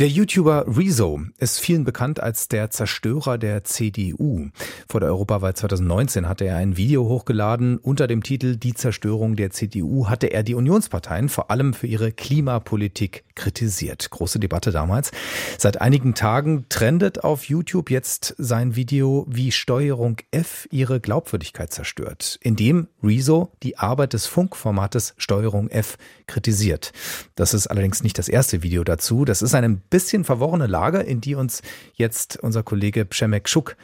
[0.00, 4.48] der YouTuber Rezo ist vielen bekannt als der Zerstörer der CDU.
[4.88, 7.76] Vor der Europawahl 2019 hatte er ein Video hochgeladen.
[7.76, 12.12] Unter dem Titel Die Zerstörung der CDU hatte er die Unionsparteien vor allem für ihre
[12.12, 14.08] Klimapolitik kritisiert.
[14.08, 15.10] Große Debatte damals.
[15.58, 22.38] Seit einigen Tagen trendet auf YouTube jetzt sein Video, wie Steuerung F ihre Glaubwürdigkeit zerstört,
[22.42, 26.92] indem Rezo die Arbeit des Funkformates Steuerung F kritisiert.
[27.34, 29.26] Das ist allerdings nicht das erste Video dazu.
[29.26, 31.62] Das ist eine bisschen verworrene Lage, in die uns
[31.94, 33.76] jetzt unser Kollege Przemek Schuk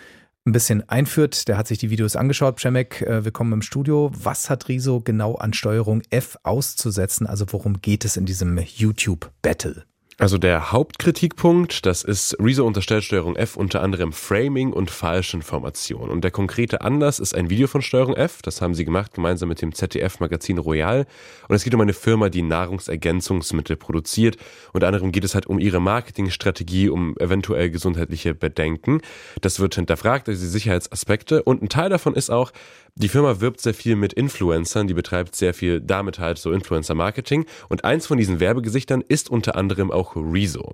[0.47, 1.49] ein bisschen einführt.
[1.49, 2.57] Der hat sich die Videos angeschaut.
[2.57, 4.11] Przemek, äh, willkommen im Studio.
[4.15, 7.27] Was hat Riso genau an Steuerung F auszusetzen?
[7.27, 9.85] Also worum geht es in diesem YouTube-Battle?
[10.19, 16.11] Also der Hauptkritikpunkt, das ist Rezo unterstellt Steuerung F unter anderem Framing und falsche Informationen.
[16.11, 19.51] Und der konkrete Anlass ist ein Video von Steuerung F, das haben sie gemacht gemeinsam
[19.51, 21.05] mit dem ZDF-Magazin Royal.
[21.51, 24.39] Und es geht um eine Firma, die Nahrungsergänzungsmittel produziert.
[24.73, 29.03] Unter anderem geht es halt um ihre Marketingstrategie, um eventuell gesundheitliche Bedenken.
[29.43, 31.43] Das wird hinterfragt, also die Sicherheitsaspekte.
[31.43, 32.53] Und ein Teil davon ist auch,
[32.99, 37.45] die Firma wirbt sehr viel mit Influencern, die betreibt sehr viel damit halt so Influencer-Marketing.
[37.69, 40.73] Und eins von diesen Werbegesichtern ist unter anderem auch Rezo.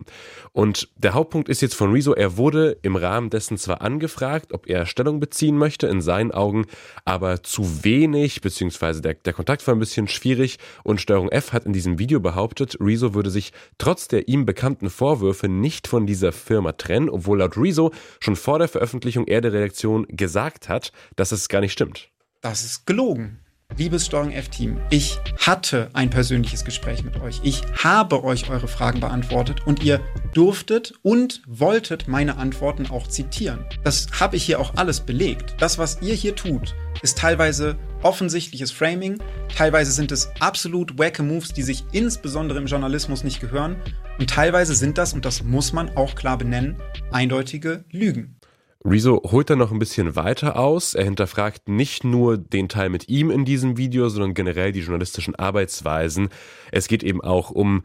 [0.52, 4.68] Und der Hauptpunkt ist jetzt von Rezo, er wurde im Rahmen dessen zwar angefragt, ob
[4.68, 6.66] er Stellung beziehen möchte, in seinen Augen
[7.04, 11.66] aber zu wenig, beziehungsweise der, der Kontakt war ein bisschen schwierig und Steuerung F hat
[11.66, 16.30] in diesem Video behauptet, Rezo würde sich trotz der ihm bekannten Vorwürfe nicht von dieser
[16.30, 21.32] Firma trennen, obwohl laut Rezo schon vor der Veröffentlichung er der Redaktion gesagt hat, dass
[21.32, 22.11] es gar nicht stimmt.
[22.42, 23.38] Das ist gelogen.
[23.76, 27.40] Liebes Steuerung F-Team, ich hatte ein persönliches Gespräch mit euch.
[27.44, 30.00] Ich habe euch eure Fragen beantwortet und ihr
[30.34, 33.64] durftet und wolltet meine Antworten auch zitieren.
[33.84, 35.54] Das habe ich hier auch alles belegt.
[35.60, 39.20] Das, was ihr hier tut, ist teilweise offensichtliches Framing,
[39.56, 43.76] teilweise sind es absolut wacke Moves, die sich insbesondere im Journalismus nicht gehören
[44.18, 46.82] und teilweise sind das, und das muss man auch klar benennen,
[47.12, 48.36] eindeutige Lügen.
[48.84, 50.94] Rezo holt dann noch ein bisschen weiter aus.
[50.94, 55.36] Er hinterfragt nicht nur den Teil mit ihm in diesem Video, sondern generell die journalistischen
[55.36, 56.30] Arbeitsweisen.
[56.72, 57.82] Es geht eben auch um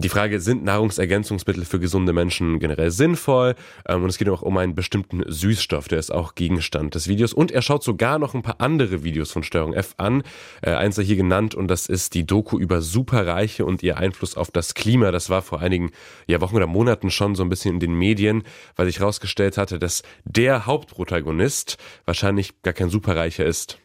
[0.00, 3.54] die Frage, sind Nahrungsergänzungsmittel für gesunde Menschen generell sinnvoll?
[3.86, 7.34] Ähm, und es geht auch um einen bestimmten Süßstoff, der ist auch Gegenstand des Videos.
[7.34, 10.22] Und er schaut sogar noch ein paar andere Videos von Steuerung F an.
[10.62, 14.36] Äh, eins sei hier genannt und das ist die Doku über Superreiche und ihr Einfluss
[14.36, 15.10] auf das Klima.
[15.10, 15.90] Das war vor einigen
[16.26, 18.44] ja, Wochen oder Monaten schon so ein bisschen in den Medien,
[18.76, 23.78] weil sich herausgestellt hatte, dass der Hauptprotagonist wahrscheinlich gar kein Superreicher ist.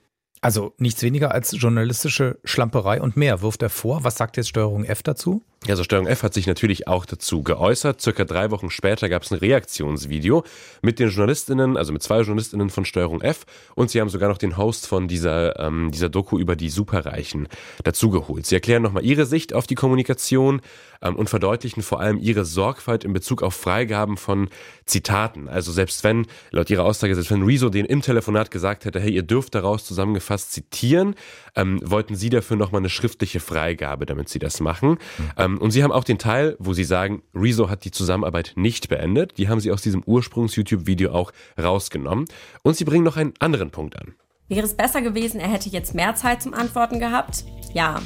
[0.46, 4.04] Also nichts weniger als journalistische Schlamperei und mehr wirft er vor.
[4.04, 5.42] Was sagt jetzt Steuerung F dazu?
[5.68, 8.00] Also Steuerung F hat sich natürlich auch dazu geäußert.
[8.00, 10.44] Circa drei Wochen später gab es ein Reaktionsvideo
[10.82, 14.38] mit den Journalistinnen, also mit zwei Journalistinnen von Steuerung F und sie haben sogar noch
[14.38, 17.48] den Host von dieser, ähm, dieser Doku über die Superreichen
[17.84, 18.46] dazugeholt.
[18.46, 20.62] Sie erklären nochmal ihre Sicht auf die Kommunikation
[21.02, 24.50] ähm, und verdeutlichen vor allem ihre Sorgfalt in Bezug auf Freigaben von
[24.86, 25.48] Zitaten.
[25.48, 29.12] Also selbst wenn, laut ihrer Aussage, selbst wenn Rezo den im Telefonat gesagt hätte, hey,
[29.12, 31.16] ihr dürft daraus zusammengefasst zitieren,
[31.56, 34.98] ähm, wollten sie dafür nochmal eine schriftliche Freigabe, damit sie das machen.
[35.18, 35.55] Mhm.
[35.56, 38.90] Ähm, und sie haben auch den Teil, wo sie sagen, Rezo hat die Zusammenarbeit nicht
[38.90, 39.38] beendet.
[39.38, 42.26] Die haben sie aus diesem Ursprungs-YouTube-Video auch rausgenommen.
[42.64, 44.16] Und sie bringen noch einen anderen Punkt an.
[44.48, 47.46] Wäre es besser gewesen, er hätte jetzt mehr Zeit zum Antworten gehabt?
[47.74, 48.02] Ja.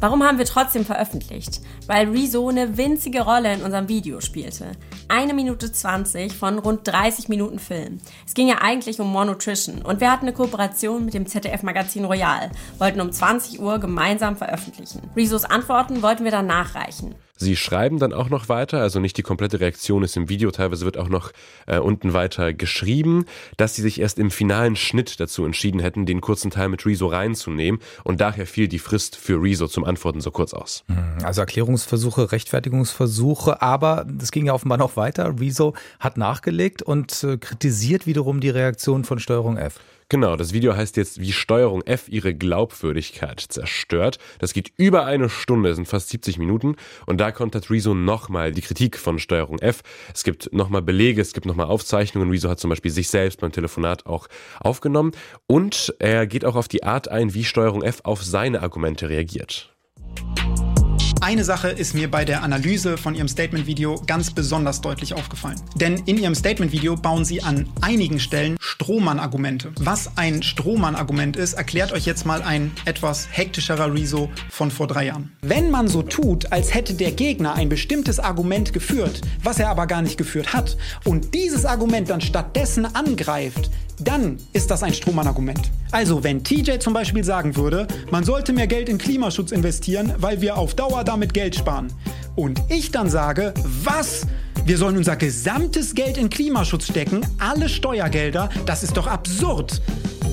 [0.00, 1.60] Warum haben wir trotzdem veröffentlicht?
[1.86, 4.72] Weil Rezo eine winzige Rolle in unserem Video spielte.
[5.08, 7.98] Eine Minute 20 von rund 30 Minuten Film.
[8.26, 12.50] Es ging ja eigentlich um Monutrition und wir hatten eine Kooperation mit dem ZDF-Magazin Royal,
[12.78, 15.02] wollten um 20 Uhr gemeinsam veröffentlichen.
[15.16, 17.14] Rezos Antworten wollten wir dann nachreichen.
[17.38, 20.84] Sie schreiben dann auch noch weiter, also nicht die komplette Reaktion ist im Video, teilweise
[20.84, 21.30] wird auch noch
[21.66, 23.26] äh, unten weiter geschrieben,
[23.56, 27.06] dass sie sich erst im finalen Schnitt dazu entschieden hätten, den kurzen Teil mit Rezo
[27.06, 30.82] reinzunehmen und daher fiel die Frist für Rezo zum Antworten so kurz aus.
[30.88, 35.34] Hm, also Erklärungsversuche, Rechtfertigungsversuche, aber es ging ja offenbar noch weiter.
[35.38, 39.78] Rezo hat nachgelegt und äh, kritisiert wiederum die Reaktion von Steuerung F.
[40.10, 44.18] Genau, das Video heißt jetzt, wie Steuerung F ihre Glaubwürdigkeit zerstört.
[44.38, 46.76] Das geht über eine Stunde, sind fast 70 Minuten.
[47.04, 49.82] Und da kontert Rezo nochmal die Kritik von Steuerung F.
[50.14, 52.30] Es gibt nochmal Belege, es gibt nochmal Aufzeichnungen.
[52.30, 54.28] Rezo hat zum Beispiel sich selbst beim Telefonat auch
[54.60, 55.12] aufgenommen.
[55.46, 59.77] Und er geht auch auf die Art ein, wie Steuerung F auf seine Argumente reagiert.
[61.28, 65.60] Eine Sache ist mir bei der Analyse von ihrem Statement-Video ganz besonders deutlich aufgefallen.
[65.74, 69.72] Denn in ihrem Statement-Video bauen sie an einigen Stellen Strohmann-Argumente.
[69.78, 75.04] Was ein Strohmann-Argument ist, erklärt euch jetzt mal ein etwas hektischerer Rezo von vor drei
[75.04, 75.30] Jahren.
[75.42, 79.86] Wenn man so tut, als hätte der Gegner ein bestimmtes Argument geführt, was er aber
[79.86, 83.68] gar nicht geführt hat, und dieses Argument dann stattdessen angreift,
[84.00, 85.70] dann ist das ein Strohmann-Argument.
[85.90, 90.40] Also wenn TJ zum Beispiel sagen würde, man sollte mehr Geld in Klimaschutz investieren, weil
[90.40, 91.92] wir auf Dauer damit Geld sparen.
[92.36, 93.54] Und ich dann sage,
[93.84, 94.26] was?
[94.64, 99.80] Wir sollen unser gesamtes Geld in Klimaschutz stecken, alle Steuergelder, das ist doch absurd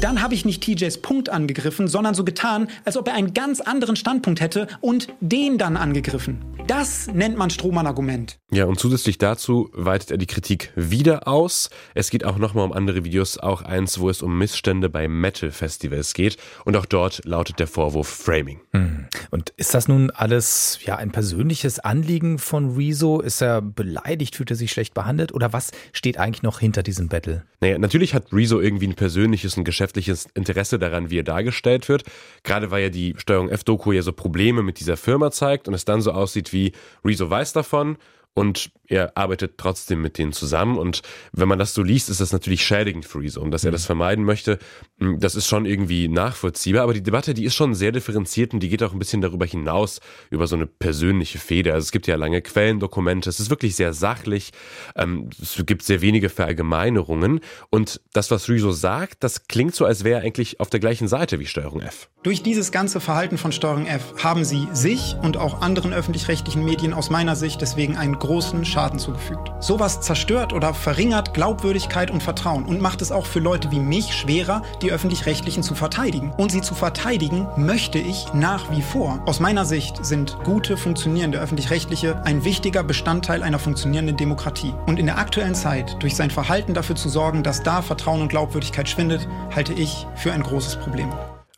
[0.01, 3.61] dann habe ich nicht TJs Punkt angegriffen, sondern so getan, als ob er einen ganz
[3.61, 6.54] anderen Standpunkt hätte und den dann angegriffen.
[6.67, 8.39] Das nennt man Strohmann-Argument.
[8.51, 11.69] Ja, und zusätzlich dazu weitet er die Kritik wieder aus.
[11.93, 16.15] Es geht auch nochmal um andere Videos, auch eins, wo es um Missstände bei Metal-Festivals
[16.15, 16.37] geht.
[16.63, 18.61] Und auch dort lautet der Vorwurf Framing.
[18.71, 19.05] Hm.
[19.29, 23.19] Und ist das nun alles ja ein persönliches Anliegen von Rezo?
[23.19, 24.35] Ist er beleidigt?
[24.35, 25.33] Fühlt er sich schlecht behandelt?
[25.33, 27.43] Oder was steht eigentlich noch hinter diesem Battle?
[27.61, 32.03] Naja, natürlich hat Rezo irgendwie ein persönliches, ein geschäftliches Interesse daran, wie er dargestellt wird.
[32.43, 35.85] Gerade weil ja die Steuerung F-Doku ja so Probleme mit dieser Firma zeigt und es
[35.85, 36.71] dann so aussieht wie
[37.03, 37.97] Rezo weiß davon
[38.35, 40.77] und er arbeitet trotzdem mit denen zusammen.
[40.77, 41.01] Und
[41.31, 43.41] wenn man das so liest, ist das natürlich schädigend für Rezo.
[43.41, 43.87] Und dass er das mhm.
[43.87, 44.59] vermeiden möchte,
[44.99, 46.83] hm, das ist schon irgendwie nachvollziehbar.
[46.83, 49.45] Aber die Debatte, die ist schon sehr differenziert und die geht auch ein bisschen darüber
[49.45, 51.73] hinaus, über so eine persönliche Feder.
[51.73, 54.51] Also es gibt ja lange Quellendokumente, es ist wirklich sehr sachlich,
[54.95, 57.39] ähm, es gibt sehr wenige Verallgemeinerungen.
[57.69, 61.07] Und das, was Rezo sagt, das klingt so, als wäre er eigentlich auf der gleichen
[61.07, 62.09] Seite wie Steuerung F.
[62.23, 66.93] Durch dieses ganze Verhalten von Steuerung F haben sie sich und auch anderen öffentlich-rechtlichen Medien
[66.93, 69.51] aus meiner Sicht deswegen einen großen Schaden zugefügt.
[69.59, 74.13] Sowas zerstört oder verringert Glaubwürdigkeit und Vertrauen und macht es auch für Leute wie mich
[74.13, 76.33] schwerer, die öffentlich-rechtlichen zu verteidigen.
[76.37, 79.19] Und sie zu verteidigen möchte ich nach wie vor.
[79.25, 84.73] Aus meiner Sicht sind gute, funktionierende öffentlich-rechtliche ein wichtiger Bestandteil einer funktionierenden Demokratie.
[84.87, 88.29] Und in der aktuellen Zeit durch sein Verhalten dafür zu sorgen, dass da Vertrauen und
[88.29, 91.09] Glaubwürdigkeit schwindet, halte ich für ein großes Problem.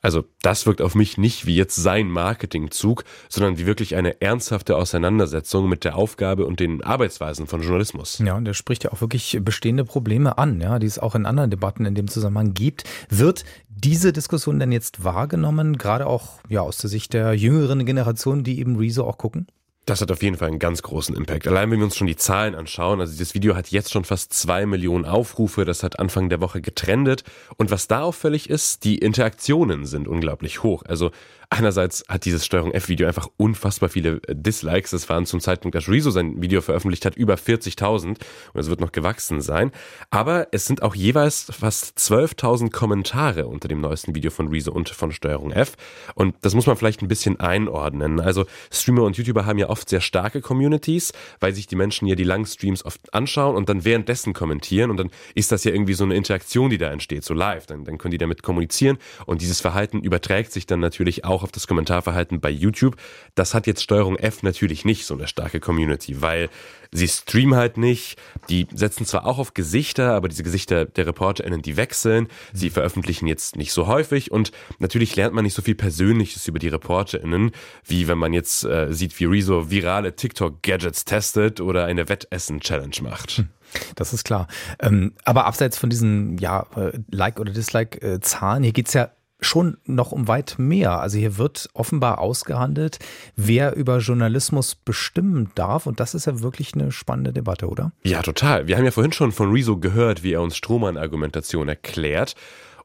[0.07, 4.77] Also das wirkt auf mich nicht wie jetzt sein Marketingzug, sondern wie wirklich eine ernsthafte
[4.77, 8.17] Auseinandersetzung mit der Aufgabe und den Arbeitsweisen von Journalismus.
[8.19, 11.25] Ja, und er spricht ja auch wirklich bestehende Probleme an, ja, die es auch in
[11.25, 12.85] anderen Debatten in dem Zusammenhang gibt.
[13.09, 18.45] Wird diese Diskussion denn jetzt wahrgenommen, gerade auch ja aus der Sicht der jüngeren Generation,
[18.45, 19.47] die eben Rezo auch gucken?
[19.87, 21.47] Das hat auf jeden Fall einen ganz großen Impact.
[21.47, 24.33] Allein wenn wir uns schon die Zahlen anschauen, also dieses Video hat jetzt schon fast
[24.33, 27.23] zwei Millionen Aufrufe, das hat Anfang der Woche getrendet.
[27.55, 30.83] Und was da auffällig ist, die Interaktionen sind unglaublich hoch.
[30.85, 31.11] Also
[31.49, 34.91] Einerseits hat dieses Steuerung F-Video einfach unfassbar viele äh, Dislikes.
[34.91, 38.19] Das waren zum Zeitpunkt, dass Rezo sein Video veröffentlicht hat, über 40.000 und
[38.53, 39.71] es wird noch gewachsen sein.
[40.09, 44.89] Aber es sind auch jeweils fast 12.000 Kommentare unter dem neuesten Video von Rezo und
[44.89, 45.77] von Steuerung F.
[46.15, 48.19] Und das muss man vielleicht ein bisschen einordnen.
[48.19, 52.15] Also Streamer und YouTuber haben ja oft sehr starke Communities, weil sich die Menschen ja
[52.15, 55.93] die langen Streams oft anschauen und dann währenddessen kommentieren und dann ist das ja irgendwie
[55.93, 57.67] so eine Interaktion, die da entsteht, so live.
[57.67, 61.43] Dann, dann können die damit kommunizieren und dieses Verhalten überträgt sich dann natürlich auch auch
[61.43, 62.97] auf das Kommentarverhalten bei YouTube.
[63.35, 66.49] Das hat jetzt Steuerung F natürlich nicht so eine starke Community, weil
[66.91, 68.17] sie streamen halt nicht.
[68.49, 72.27] Die setzen zwar auch auf Gesichter, aber diese Gesichter der ReporterInnen, die wechseln.
[72.53, 76.59] Sie veröffentlichen jetzt nicht so häufig und natürlich lernt man nicht so viel Persönliches über
[76.59, 77.51] die ReporterInnen,
[77.85, 83.31] wie wenn man jetzt äh, sieht, wie Rezo virale TikTok-Gadgets testet oder eine Wettessen-Challenge macht.
[83.31, 83.49] Hm.
[83.95, 84.47] Das ist klar.
[84.79, 90.11] Ähm, aber abseits von diesen ja, äh, Like- oder Dislike-Zahlen, hier geht's ja schon noch
[90.11, 90.99] um weit mehr.
[90.99, 92.99] Also hier wird offenbar ausgehandelt,
[93.35, 95.85] wer über Journalismus bestimmen darf.
[95.85, 97.91] Und das ist ja wirklich eine spannende Debatte, oder?
[98.03, 98.67] Ja, total.
[98.67, 102.35] Wir haben ja vorhin schon von Rezo gehört, wie er uns Strohmann-Argumentation erklärt.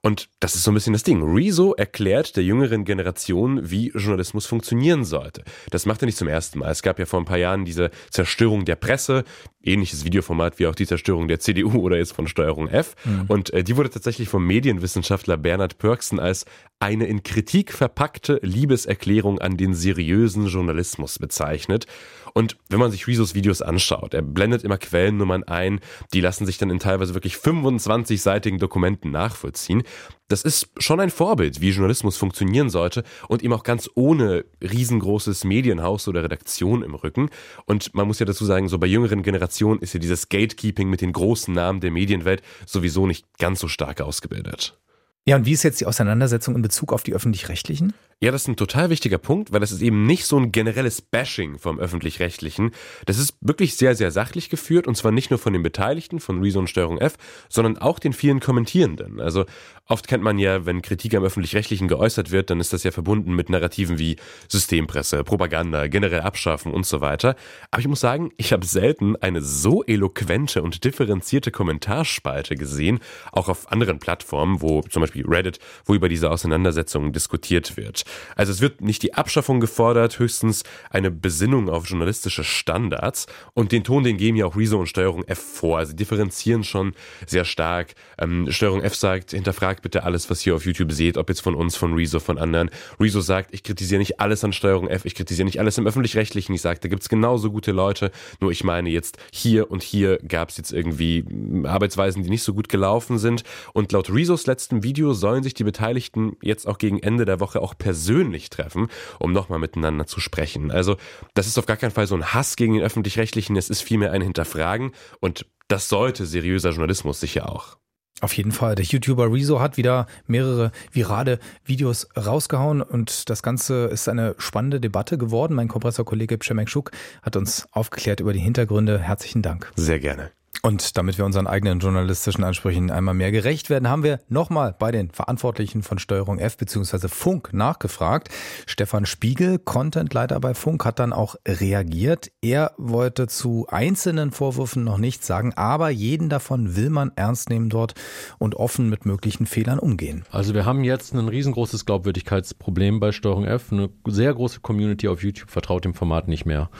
[0.04, 1.22] Und das ist so ein bisschen das Ding.
[1.22, 5.44] Rezo erklärt der jüngeren Generation, wie Journalismus funktionieren sollte.
[5.70, 6.72] Das macht er nicht zum ersten Mal.
[6.72, 9.22] Es gab ja vor ein paar Jahren diese Zerstörung der Presse,
[9.62, 12.96] ähnliches Videoformat wie auch die Zerstörung der CDU oder jetzt von Steuerung F.
[13.04, 13.24] Mhm.
[13.28, 16.46] Und äh, die wurde tatsächlich vom Medienwissenschaftler Bernhard Pörksen als
[16.80, 21.86] eine in Kritik verpackte Liebeserklärung an den seriösen Journalismus bezeichnet.
[22.34, 25.80] Und wenn man sich Rezos Videos anschaut, er blendet immer Quellennummern ein,
[26.12, 29.82] die lassen sich dann in teilweise wirklich 25-seitigen Dokumenten nachvollziehen.
[30.28, 35.44] Das ist schon ein Vorbild, wie Journalismus funktionieren sollte und eben auch ganz ohne riesengroßes
[35.44, 37.28] Medienhaus oder Redaktion im Rücken.
[37.66, 41.02] Und man muss ja dazu sagen, so bei jüngeren Generationen ist ja dieses Gatekeeping mit
[41.02, 44.78] den großen Namen der Medienwelt sowieso nicht ganz so stark ausgebildet.
[45.24, 47.92] Ja, und wie ist jetzt die Auseinandersetzung in Bezug auf die öffentlich-rechtlichen?
[48.22, 51.02] Ja, das ist ein total wichtiger Punkt, weil das ist eben nicht so ein generelles
[51.02, 52.70] Bashing vom öffentlich-rechtlichen.
[53.04, 56.40] Das ist wirklich sehr, sehr sachlich geführt und zwar nicht nur von den Beteiligten von
[56.40, 57.16] und Steuerung F,
[57.48, 59.20] sondern auch den vielen Kommentierenden.
[59.20, 59.44] Also
[59.88, 63.34] oft kennt man ja, wenn Kritik am öffentlich-rechtlichen geäußert wird, dann ist das ja verbunden
[63.34, 64.14] mit Narrativen wie
[64.48, 67.34] Systempresse, Propaganda, generell Abschaffen und so weiter.
[67.72, 73.00] Aber ich muss sagen, ich habe selten eine so eloquente und differenzierte Kommentarspalte gesehen,
[73.32, 78.04] auch auf anderen Plattformen, wo zum Beispiel Reddit, wo über diese Auseinandersetzungen diskutiert wird.
[78.36, 83.26] Also es wird nicht die Abschaffung gefordert, höchstens eine Besinnung auf journalistische Standards.
[83.54, 85.78] Und den Ton, den geben ja auch Rezo und Steuerung F vor.
[85.78, 86.94] Also differenzieren schon
[87.26, 87.94] sehr stark.
[88.18, 91.54] Ähm, Steuerung F sagt, hinterfragt bitte alles, was ihr auf YouTube seht, ob jetzt von
[91.54, 92.70] uns, von Rezo, von anderen.
[92.98, 96.54] Rezo sagt, ich kritisiere nicht alles an Steuerung F, ich kritisiere nicht alles im Öffentlich-Rechtlichen.
[96.54, 98.10] Ich sage, da gibt's genauso gute Leute.
[98.40, 101.24] Nur ich meine jetzt, hier und hier gab's jetzt irgendwie
[101.64, 103.44] Arbeitsweisen, die nicht so gut gelaufen sind.
[103.72, 107.60] Und laut Rezos letztem Video sollen sich die Beteiligten jetzt auch gegen Ende der Woche
[107.60, 108.86] auch persönlich treffen,
[109.18, 110.70] um nochmal miteinander zu sprechen.
[110.70, 110.96] Also
[111.34, 114.12] das ist auf gar keinen Fall so ein Hass gegen den öffentlich-rechtlichen, es ist vielmehr
[114.12, 117.78] ein Hinterfragen und das sollte seriöser Journalismus sicher auch.
[118.20, 118.76] Auf jeden Fall.
[118.76, 124.78] Der YouTuber Rezo hat wieder mehrere virale Videos rausgehauen und das Ganze ist eine spannende
[124.78, 125.54] Debatte geworden.
[125.54, 126.92] Mein Kompressorkollege Przemek Schuk
[127.22, 129.00] hat uns aufgeklärt über die Hintergründe.
[129.00, 129.72] Herzlichen Dank.
[129.74, 130.30] Sehr gerne.
[130.64, 134.92] Und damit wir unseren eigenen journalistischen Ansprüchen einmal mehr gerecht werden, haben wir nochmal bei
[134.92, 137.08] den Verantwortlichen von Steuerung F bzw.
[137.08, 138.28] Funk nachgefragt.
[138.66, 142.30] Stefan Spiegel, Contentleiter bei Funk, hat dann auch reagiert.
[142.42, 147.68] Er wollte zu einzelnen Vorwürfen noch nichts sagen, aber jeden davon will man ernst nehmen
[147.68, 147.94] dort
[148.38, 150.24] und offen mit möglichen Fehlern umgehen.
[150.30, 153.72] Also wir haben jetzt ein riesengroßes Glaubwürdigkeitsproblem bei Steuerung F.
[153.72, 156.70] Eine sehr große Community auf YouTube vertraut dem Format nicht mehr.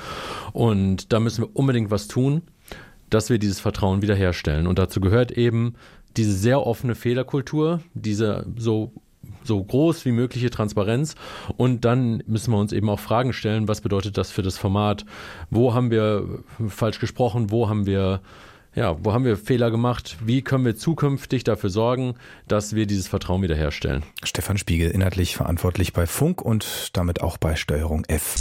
[0.53, 2.43] Und da müssen wir unbedingt was tun
[3.15, 4.67] dass wir dieses Vertrauen wiederherstellen.
[4.67, 5.75] Und dazu gehört eben
[6.17, 8.93] diese sehr offene Fehlerkultur, diese so
[9.45, 11.15] so groß wie mögliche Transparenz.
[11.57, 15.05] Und dann müssen wir uns eben auch Fragen stellen, was bedeutet das für das Format?
[15.51, 16.27] Wo haben wir
[16.69, 17.51] falsch gesprochen?
[17.51, 18.21] Wo haben wir
[18.75, 20.17] ja, wo haben wir Fehler gemacht?
[20.25, 22.15] Wie können wir zukünftig dafür sorgen,
[22.49, 24.03] dass wir dieses Vertrauen wiederherstellen?
[24.25, 28.37] Stefan Spiegel, inhaltlich verantwortlich bei Funk und damit auch bei Steuerung F.